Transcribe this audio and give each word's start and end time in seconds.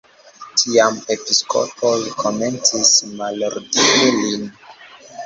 Tiam 0.59 0.95
episkopoj 1.15 1.91
komencis 2.21 2.95
malordini 3.21 4.09
lin. 4.23 4.49